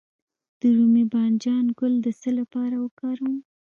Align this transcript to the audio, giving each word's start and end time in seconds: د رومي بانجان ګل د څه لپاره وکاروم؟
د 0.59 0.61
رومي 0.75 1.05
بانجان 1.13 1.65
ګل 1.79 1.93
د 2.05 2.07
څه 2.21 2.29
لپاره 2.39 2.75
وکاروم؟ 2.85 3.35